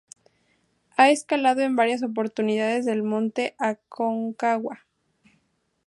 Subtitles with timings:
[0.97, 4.87] Ha escalado en varias oportunidades del Monte Aconcagua.